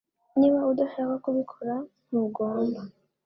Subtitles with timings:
[0.39, 1.75] Niba udashaka kubikora
[2.07, 2.79] ntugomba